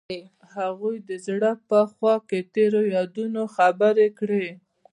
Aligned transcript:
هغوی 0.55 0.95
د 1.09 1.11
زړه 1.27 1.51
په 1.69 1.79
خوا 1.91 2.15
کې 2.29 2.39
تیرو 2.53 2.81
یادونو 2.95 3.41
خبرې 3.55 4.07
کړې. 4.19 4.47